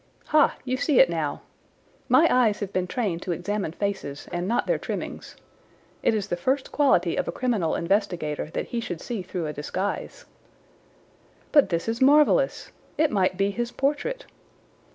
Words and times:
"Ha, 0.29 0.55
you 0.65 0.77
see 0.77 0.99
it 0.99 1.11
now. 1.11 1.43
My 2.09 2.27
eyes 2.27 2.59
have 2.59 2.73
been 2.73 2.87
trained 2.87 3.21
to 3.21 3.31
examine 3.33 3.71
faces 3.71 4.27
and 4.31 4.47
not 4.47 4.65
their 4.65 4.79
trimmings. 4.79 5.35
It 6.01 6.15
is 6.15 6.27
the 6.29 6.35
first 6.35 6.71
quality 6.71 7.15
of 7.15 7.27
a 7.27 7.31
criminal 7.31 7.75
investigator 7.75 8.45
that 8.55 8.69
he 8.69 8.79
should 8.79 8.99
see 8.99 9.21
through 9.21 9.45
a 9.45 9.53
disguise." 9.53 10.25
"But 11.51 11.69
this 11.69 11.87
is 11.87 12.01
marvellous. 12.01 12.71
It 12.97 13.11
might 13.11 13.37
be 13.37 13.51
his 13.51 13.71
portrait." 13.71 14.25